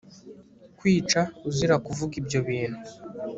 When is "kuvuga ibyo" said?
1.85-2.39